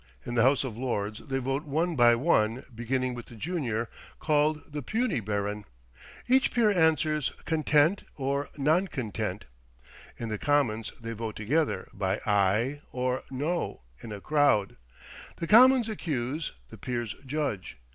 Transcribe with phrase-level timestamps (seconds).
[0.25, 3.87] In the House of Lords they vote one by one, beginning with the junior,
[4.19, 5.63] called the puisne baron.
[6.27, 9.45] Each peer answers "Content," or "Non content."
[10.17, 14.75] In the Commons they vote together, by "Aye," or "No," in a crowd.
[15.35, 17.77] The Commons accuse, the peers judge.